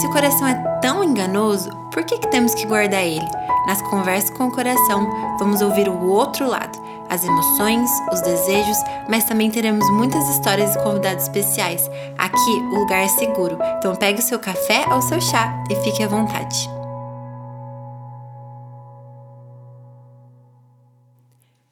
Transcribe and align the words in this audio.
Se 0.00 0.06
o 0.06 0.10
coração 0.10 0.46
é 0.48 0.54
tão 0.80 1.02
enganoso, 1.04 1.70
por 1.92 2.04
que, 2.04 2.18
que 2.18 2.30
temos 2.30 2.54
que 2.54 2.66
guardar 2.66 3.04
ele? 3.04 3.26
Nas 3.66 3.80
conversas 3.82 4.30
com 4.30 4.48
o 4.48 4.50
coração, 4.50 5.08
vamos 5.38 5.62
ouvir 5.62 5.88
o 5.88 6.06
outro 6.08 6.48
lado, 6.48 6.78
as 7.08 7.24
emoções, 7.24 7.90
os 8.12 8.20
desejos, 8.20 8.76
mas 9.08 9.24
também 9.24 9.50
teremos 9.50 9.88
muitas 9.90 10.28
histórias 10.28 10.74
e 10.74 10.82
convidados 10.82 11.24
especiais. 11.24 11.88
Aqui 12.18 12.50
o 12.72 12.80
lugar 12.80 13.04
é 13.04 13.08
seguro, 13.08 13.58
então 13.78 13.94
pegue 13.94 14.20
o 14.20 14.22
seu 14.22 14.38
café 14.38 14.84
ou 14.92 15.00
seu 15.00 15.20
chá 15.20 15.62
e 15.70 15.76
fique 15.76 16.02
à 16.02 16.08
vontade. 16.08 16.68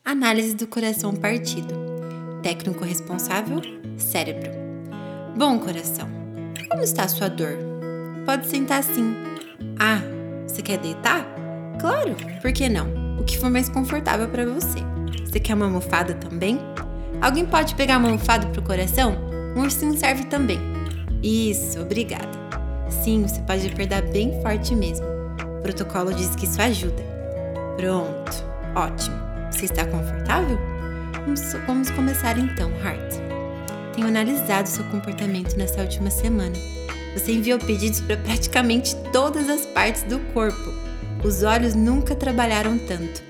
Análise 0.04 0.54
do 0.54 0.66
coração 0.66 1.14
partido. 1.14 1.75
Técnico 2.43 2.84
responsável: 2.84 3.61
cérebro. 3.96 4.50
Bom 5.36 5.59
coração, 5.59 6.09
como 6.68 6.82
está 6.82 7.04
a 7.04 7.09
sua 7.09 7.29
dor? 7.29 7.71
Pode 8.24 8.46
sentar 8.46 8.80
assim. 8.80 9.16
Ah, 9.78 10.00
você 10.46 10.62
quer 10.62 10.78
deitar? 10.78 11.26
Claro, 11.80 12.14
por 12.40 12.52
que 12.52 12.68
não? 12.68 13.18
O 13.18 13.24
que 13.24 13.38
for 13.38 13.50
mais 13.50 13.68
confortável 13.68 14.28
para 14.28 14.46
você. 14.46 14.78
Você 15.24 15.40
quer 15.40 15.54
uma 15.54 15.64
almofada 15.64 16.14
também? 16.14 16.60
Alguém 17.20 17.45
pode 17.45 17.74
pegar 17.74 17.98
uma 17.98 18.08
almofada 18.08 18.46
pro 18.48 18.62
coração? 18.62 19.16
Um 19.56 19.62
ursinho 19.62 19.98
serve 19.98 20.24
também. 20.26 20.58
Isso, 21.22 21.80
obrigada. 21.80 22.30
Sim, 22.88 23.22
você 23.22 23.40
pode 23.42 23.66
apertar 23.66 24.02
bem 24.02 24.40
forte 24.42 24.74
mesmo. 24.74 25.06
O 25.59 25.62
protocolo 25.62 26.12
diz 26.12 26.34
que 26.36 26.45
isso 26.45 26.60
ajuda. 26.60 27.02
Pronto, 27.76 28.45
ótimo. 28.74 29.16
Você 29.50 29.64
está 29.64 29.84
confortável? 29.84 30.59
Vamos, 31.24 31.52
vamos 31.66 31.90
começar 31.90 32.38
então, 32.38 32.70
Hart. 32.84 33.14
Tenho 33.95 34.09
analisado 34.09 34.68
seu 34.68 34.84
comportamento 34.84 35.56
nessa 35.56 35.80
última 35.80 36.10
semana. 36.10 36.56
Você 37.15 37.33
enviou 37.33 37.59
pedidos 37.59 38.01
para 38.01 38.16
praticamente 38.16 38.97
todas 39.12 39.49
as 39.49 39.66
partes 39.66 40.02
do 40.05 40.18
corpo. 40.32 40.73
Os 41.23 41.43
olhos 41.43 41.74
nunca 41.74 42.15
trabalharam 42.15 42.79
tanto. 42.79 43.23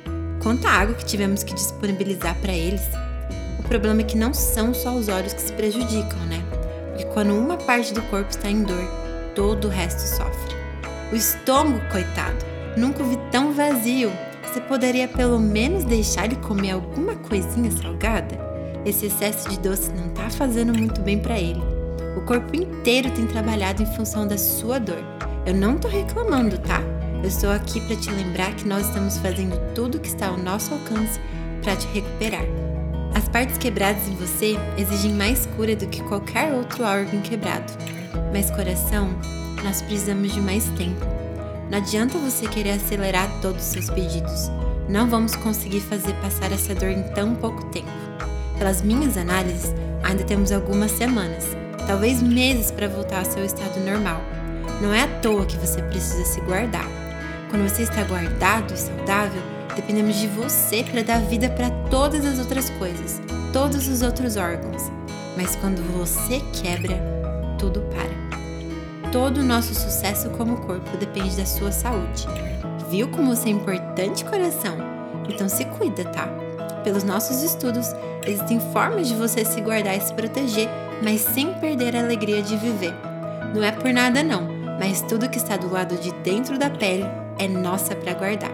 Quanta 0.43 0.69
água 0.69 0.95
que 0.95 1.05
tivemos 1.05 1.43
que 1.43 1.55
disponibilizar 1.55 2.37
para 2.41 2.53
eles. 2.53 2.83
O 3.59 3.63
problema 3.65 4.01
é 4.01 4.05
que 4.05 4.17
não 4.17 4.33
são 4.33 4.73
só 4.73 4.95
os 4.95 5.09
olhos 5.09 5.33
que 5.33 5.43
se 5.43 5.53
prejudicam, 5.53 6.19
né? 6.27 6.43
Porque 6.89 7.05
quando 7.07 7.35
uma 7.35 7.57
parte 7.57 7.93
do 7.93 8.03
corpo 8.03 8.31
está 8.31 8.49
em 8.49 8.63
dor, 8.63 8.85
todo 9.35 9.67
o 9.67 9.71
resto 9.71 10.01
sofre. 10.01 10.57
O 11.13 11.17
estômago, 11.17 11.81
coitado, 11.91 12.45
nunca 12.77 13.03
o 13.03 13.07
vi 13.07 13.19
tão 13.31 13.53
vazio. 13.53 14.11
Você 14.43 14.61
poderia 14.61 15.09
pelo 15.09 15.39
menos 15.39 15.85
deixar 15.85 16.27
ele 16.27 16.37
comer 16.37 16.73
alguma 16.73 17.17
coisinha 17.17 17.71
salgada? 17.71 18.39
Esse 18.85 19.07
excesso 19.07 19.49
de 19.49 19.59
doce 19.59 19.91
não 19.93 20.09
tá 20.11 20.29
fazendo 20.31 20.77
muito 20.77 21.01
bem 21.01 21.19
para 21.19 21.39
ele. 21.39 21.72
O 22.17 22.21
corpo 22.21 22.55
inteiro 22.55 23.11
tem 23.11 23.27
trabalhado 23.27 23.83
em 23.83 23.87
função 23.87 24.27
da 24.27 24.37
sua 24.37 24.79
dor. 24.79 25.03
Eu 25.47 25.55
não 25.55 25.79
tô 25.79 25.89
reclamando, 25.89 26.59
tá? 26.59 26.81
Eu 27.23 27.29
estou 27.29 27.51
aqui 27.51 27.81
para 27.81 27.97
te 27.97 28.11
lembrar 28.11 28.55
que 28.55 28.67
nós 28.67 28.87
estamos 28.87 29.17
fazendo 29.19 29.57
tudo 29.75 29.97
o 29.97 30.01
que 30.01 30.09
está 30.09 30.29
ao 30.29 30.37
nosso 30.37 30.75
alcance 30.75 31.19
para 31.63 31.77
te 31.77 31.87
recuperar. 31.89 32.45
As 33.15 33.29
partes 33.29 33.59
quebradas 33.59 34.09
em 34.09 34.15
você 34.17 34.57
exigem 34.77 35.13
mais 35.13 35.47
cura 35.57 35.77
do 35.77 35.87
que 35.87 36.03
qualquer 36.03 36.53
outro 36.53 36.85
órgão 36.85 37.21
quebrado. 37.21 37.73
Mas 38.33 38.51
coração, 38.51 39.11
nós 39.63 39.81
precisamos 39.83 40.33
de 40.33 40.41
mais 40.41 40.65
tempo. 40.71 41.07
Não 41.71 41.79
adianta 41.79 42.19
você 42.19 42.47
querer 42.47 42.73
acelerar 42.73 43.29
todos 43.41 43.63
os 43.63 43.69
seus 43.69 43.89
pedidos. 43.89 44.51
Não 44.89 45.09
vamos 45.09 45.37
conseguir 45.37 45.81
fazer 45.81 46.13
passar 46.15 46.53
essa 46.53 46.75
dor 46.75 46.91
em 46.91 47.03
tão 47.15 47.35
pouco 47.35 47.65
tempo. 47.67 47.89
Pelas 48.59 48.83
minhas 48.83 49.17
análises, 49.17 49.73
ainda 50.03 50.25
temos 50.25 50.53
algumas 50.53 50.91
semanas, 50.91 51.57
talvez 51.87 52.23
meses 52.23 52.71
para 52.71 52.89
voltar 52.89 53.19
ao 53.19 53.25
seu 53.25 53.45
estado 53.45 53.81
normal. 53.81 54.21
Não 54.81 54.93
é 54.93 55.03
à 55.03 55.09
toa 55.21 55.47
que 55.47 55.57
você 55.57 55.83
precisa 55.83 56.25
se 56.25 56.41
guardar. 56.41 56.87
Quando 57.51 57.69
você 57.69 57.83
está 57.83 58.03
guardado 58.05 58.73
e 58.73 58.77
saudável, 58.77 59.43
dependemos 59.77 60.17
de 60.17 60.27
você 60.27 60.83
para 60.83 61.03
dar 61.03 61.21
vida 61.21 61.49
para 61.51 61.71
todas 61.91 62.25
as 62.25 62.39
outras 62.39 62.71
coisas, 62.71 63.21
todos 63.53 63.87
os 63.89 64.03
outros 64.03 64.37
órgãos. 64.37 64.83
Mas 65.37 65.57
quando 65.57 65.83
você 65.97 66.41
quebra, 66.63 67.01
tudo 67.59 67.81
para. 67.93 69.11
Todo 69.11 69.39
o 69.39 69.45
nosso 69.45 69.75
sucesso 69.75 70.31
como 70.31 70.57
corpo 70.63 70.97
depende 70.97 71.37
da 71.37 71.45
sua 71.45 71.71
saúde. 71.71 72.27
Viu 72.91 73.09
como 73.09 73.35
você 73.35 73.49
é 73.49 73.53
importante, 73.53 74.25
coração? 74.25 74.77
Então 75.29 75.49
se 75.49 75.65
cuida, 75.65 76.05
tá? 76.05 76.29
Pelos 76.83 77.05
nossos 77.05 77.43
estudos, 77.43 77.87
existem 78.27 78.59
formas 78.73 79.09
de 79.09 79.15
você 79.15 79.45
se 79.45 79.61
guardar 79.61 79.97
e 79.97 80.01
se 80.01 80.13
proteger, 80.15 80.69
mas 81.03 81.21
sem 81.21 81.53
perder 81.55 81.97
a 81.97 82.01
alegria 82.01 82.43
de 82.43 82.57
viver. 82.57 82.95
Não 83.55 83.63
é 83.63 83.73
por 83.73 83.93
nada 83.93 84.23
não, 84.23 84.49
mas 84.79 85.03
tudo 85.03 85.29
que 85.29 85.39
está 85.39 85.57
do 85.57 85.71
lado 85.71 85.97
de 85.97 86.13
dentro 86.23 86.59
da 86.59 86.71
pele 86.71 87.05
é 87.39 87.49
nossa 87.49 87.95
para 87.95 88.15
guardar. 88.15 88.53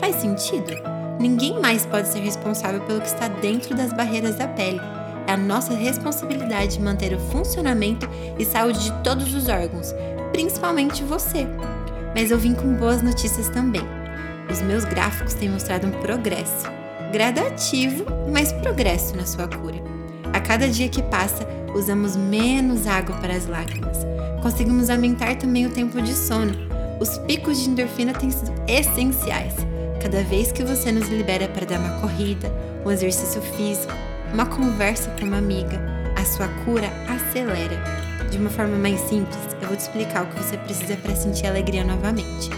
Faz 0.00 0.16
sentido? 0.16 0.72
Ninguém 1.18 1.60
mais 1.60 1.84
pode 1.84 2.08
ser 2.08 2.20
responsável 2.20 2.80
pelo 2.82 3.00
que 3.00 3.08
está 3.08 3.28
dentro 3.28 3.74
das 3.74 3.92
barreiras 3.92 4.36
da 4.36 4.46
pele. 4.46 4.80
É 5.26 5.32
a 5.32 5.36
nossa 5.36 5.74
responsabilidade 5.74 6.80
manter 6.80 7.12
o 7.12 7.18
funcionamento 7.18 8.08
e 8.38 8.44
saúde 8.44 8.84
de 8.84 8.92
todos 9.02 9.34
os 9.34 9.48
órgãos, 9.48 9.92
principalmente 10.32 11.02
você. 11.02 11.46
Mas 12.14 12.30
eu 12.30 12.38
vim 12.38 12.54
com 12.54 12.74
boas 12.74 13.02
notícias 13.02 13.48
também. 13.48 13.82
Os 14.50 14.62
meus 14.62 14.84
gráficos 14.84 15.34
têm 15.34 15.50
mostrado 15.50 15.86
um 15.86 15.90
progresso. 15.90 16.66
Gradativo, 17.12 18.04
mas 18.32 18.52
progresso 18.52 19.16
na 19.16 19.26
sua 19.26 19.48
cura. 19.48 19.97
A 20.32 20.40
cada 20.40 20.68
dia 20.68 20.88
que 20.88 21.02
passa, 21.02 21.46
usamos 21.74 22.16
menos 22.16 22.86
água 22.86 23.16
para 23.16 23.34
as 23.34 23.46
lágrimas. 23.46 23.98
Conseguimos 24.42 24.90
aumentar 24.90 25.36
também 25.36 25.66
o 25.66 25.70
tempo 25.70 26.00
de 26.00 26.14
sono 26.14 26.68
os 27.00 27.16
picos 27.18 27.62
de 27.62 27.70
endorfina 27.70 28.12
têm 28.12 28.30
sido 28.30 28.52
essenciais. 28.66 29.54
Cada 30.02 30.22
vez 30.24 30.50
que 30.50 30.64
você 30.64 30.90
nos 30.90 31.08
libera 31.08 31.46
para 31.48 31.64
dar 31.64 31.78
uma 31.78 32.00
corrida, 32.00 32.52
um 32.84 32.90
exercício 32.90 33.40
físico, 33.40 33.92
uma 34.32 34.46
conversa 34.46 35.08
com 35.10 35.26
uma 35.26 35.38
amiga, 35.38 35.80
a 36.16 36.24
sua 36.24 36.48
cura 36.64 36.88
acelera. 37.08 37.80
De 38.30 38.36
uma 38.36 38.50
forma 38.50 38.76
mais 38.76 39.00
simples, 39.02 39.38
eu 39.62 39.68
vou 39.68 39.76
te 39.76 39.80
explicar 39.80 40.24
o 40.24 40.26
que 40.26 40.42
você 40.42 40.56
precisa 40.56 40.96
para 40.96 41.14
sentir 41.14 41.46
alegria 41.46 41.84
novamente. 41.84 42.50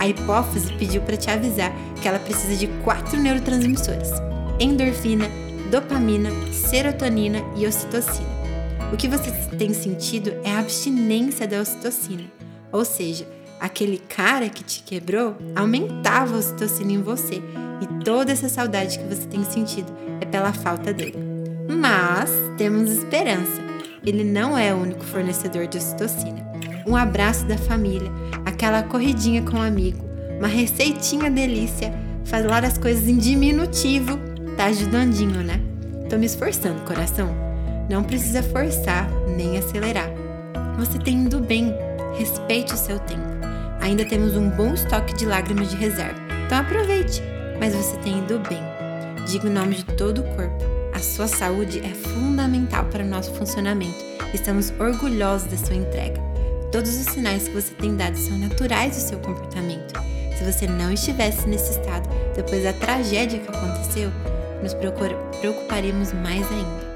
A 0.00 0.08
hipófise 0.08 0.72
pediu 0.72 1.02
para 1.02 1.16
te 1.16 1.30
avisar 1.30 1.70
que 2.00 2.08
ela 2.08 2.18
precisa 2.18 2.56
de 2.56 2.66
quatro 2.82 3.20
neurotransmissores: 3.20 4.10
endorfina, 4.58 5.26
dopamina, 5.72 6.28
serotonina 6.52 7.38
e 7.56 7.66
ocitocina. 7.66 8.28
O 8.92 8.96
que 8.98 9.08
você 9.08 9.30
tem 9.56 9.72
sentido 9.72 10.34
é 10.44 10.50
a 10.50 10.58
abstinência 10.58 11.48
da 11.48 11.62
ocitocina, 11.62 12.24
ou 12.70 12.84
seja, 12.84 13.26
aquele 13.58 13.96
cara 13.96 14.50
que 14.50 14.62
te 14.62 14.82
quebrou 14.82 15.34
aumentava 15.56 16.34
a 16.34 16.38
ocitocina 16.38 16.92
em 16.92 17.00
você 17.00 17.42
e 17.80 18.04
toda 18.04 18.30
essa 18.30 18.50
saudade 18.50 18.98
que 18.98 19.06
você 19.06 19.26
tem 19.26 19.42
sentido 19.44 19.90
é 20.20 20.26
pela 20.26 20.52
falta 20.52 20.92
dele. 20.92 21.16
Mas 21.66 22.30
temos 22.58 22.90
esperança. 22.90 23.62
Ele 24.04 24.24
não 24.24 24.58
é 24.58 24.74
o 24.74 24.78
único 24.78 25.04
fornecedor 25.06 25.66
de 25.66 25.78
ocitocina. 25.78 26.52
Um 26.86 26.96
abraço 26.96 27.46
da 27.46 27.56
família, 27.56 28.12
aquela 28.44 28.82
corridinha 28.82 29.40
com 29.40 29.56
um 29.56 29.62
amigo, 29.62 30.04
uma 30.38 30.48
receitinha 30.48 31.30
delícia, 31.30 31.94
falar 32.26 32.62
as 32.62 32.76
coisas 32.76 33.08
em 33.08 33.16
diminutivo, 33.16 34.18
tá 34.56 34.66
ajudandinho, 34.66 35.42
né? 35.42 35.61
Tô 36.12 36.18
me 36.18 36.26
esforçando, 36.26 36.82
coração. 36.82 37.34
Não 37.88 38.04
precisa 38.04 38.42
forçar 38.42 39.10
nem 39.34 39.56
acelerar. 39.56 40.10
Você 40.76 40.98
tem 40.98 41.14
indo 41.14 41.40
bem. 41.40 41.74
Respeite 42.18 42.74
o 42.74 42.76
seu 42.76 42.98
tempo. 42.98 43.22
Ainda 43.80 44.04
temos 44.04 44.36
um 44.36 44.50
bom 44.50 44.74
estoque 44.74 45.14
de 45.14 45.24
lágrimas 45.24 45.70
de 45.70 45.76
reserva, 45.76 46.20
então 46.44 46.58
aproveite. 46.58 47.22
Mas 47.58 47.74
você 47.74 47.96
tem 48.00 48.18
ido 48.18 48.38
bem. 48.40 48.60
Digo 49.26 49.46
em 49.46 49.52
nome 49.52 49.76
de 49.76 49.84
todo 49.84 50.20
o 50.20 50.36
corpo. 50.36 50.62
A 50.92 50.98
sua 50.98 51.26
saúde 51.26 51.80
é 51.80 51.94
fundamental 51.94 52.84
para 52.84 53.02
o 53.02 53.08
nosso 53.08 53.32
funcionamento. 53.32 54.04
Estamos 54.34 54.70
orgulhosos 54.78 55.50
da 55.50 55.56
sua 55.56 55.76
entrega. 55.76 56.20
Todos 56.70 56.94
os 56.94 57.06
sinais 57.06 57.48
que 57.48 57.54
você 57.54 57.72
tem 57.72 57.96
dado 57.96 58.18
são 58.18 58.36
naturais 58.36 58.96
do 58.96 59.00
seu 59.00 59.18
comportamento. 59.18 59.98
Se 60.36 60.44
você 60.44 60.66
não 60.66 60.92
estivesse 60.92 61.48
nesse 61.48 61.70
estado 61.70 62.06
depois 62.36 62.64
da 62.64 62.74
tragédia 62.74 63.38
que 63.38 63.48
aconteceu, 63.48 64.12
nos 64.62 64.74
preocuparíamos 64.74 66.12
mais 66.12 66.50
ainda. 66.50 66.91